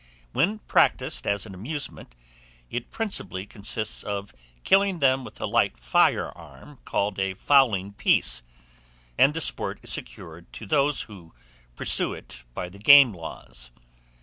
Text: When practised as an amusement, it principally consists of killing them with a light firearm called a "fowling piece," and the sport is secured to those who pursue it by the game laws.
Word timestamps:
When 0.33 0.57
practised 0.57 1.27
as 1.27 1.45
an 1.45 1.53
amusement, 1.53 2.15
it 2.71 2.89
principally 2.89 3.45
consists 3.45 4.01
of 4.01 4.33
killing 4.63 4.97
them 4.97 5.23
with 5.23 5.39
a 5.39 5.45
light 5.45 5.77
firearm 5.77 6.79
called 6.85 7.19
a 7.19 7.35
"fowling 7.35 7.93
piece," 7.93 8.41
and 9.15 9.35
the 9.35 9.41
sport 9.41 9.79
is 9.83 9.91
secured 9.91 10.51
to 10.53 10.65
those 10.65 11.03
who 11.03 11.35
pursue 11.75 12.13
it 12.15 12.41
by 12.55 12.67
the 12.67 12.79
game 12.79 13.13
laws. 13.13 13.69